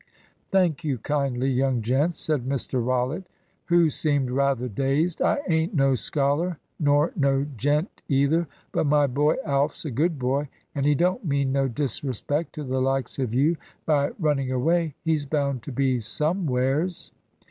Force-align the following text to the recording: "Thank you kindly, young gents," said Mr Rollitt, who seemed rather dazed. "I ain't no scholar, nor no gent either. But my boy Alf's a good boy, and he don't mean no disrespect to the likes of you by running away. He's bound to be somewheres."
"Thank 0.49 0.83
you 0.83 0.97
kindly, 0.97 1.51
young 1.51 1.83
gents," 1.83 2.17
said 2.19 2.43
Mr 2.43 2.83
Rollitt, 2.83 3.27
who 3.65 3.87
seemed 3.91 4.31
rather 4.31 4.67
dazed. 4.67 5.21
"I 5.21 5.41
ain't 5.47 5.75
no 5.75 5.93
scholar, 5.93 6.57
nor 6.79 7.11
no 7.15 7.45
gent 7.55 8.01
either. 8.09 8.47
But 8.71 8.87
my 8.87 9.05
boy 9.05 9.35
Alf's 9.45 9.85
a 9.85 9.91
good 9.91 10.17
boy, 10.17 10.49
and 10.73 10.87
he 10.87 10.95
don't 10.95 11.23
mean 11.23 11.51
no 11.51 11.67
disrespect 11.67 12.53
to 12.53 12.63
the 12.63 12.81
likes 12.81 13.19
of 13.19 13.31
you 13.35 13.57
by 13.85 14.09
running 14.17 14.51
away. 14.51 14.95
He's 15.03 15.27
bound 15.27 15.61
to 15.61 15.71
be 15.71 15.99
somewheres." 15.99 17.11